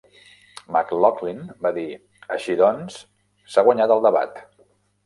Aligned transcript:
McLoughlin 0.75 1.43
va 1.67 1.73
dir: 1.77 1.85
"Així 2.39 2.57
doncs, 2.65 2.99
s'ha 3.55 3.67
guanyat 3.71 3.99
el 3.99 4.07
debat". 4.09 4.43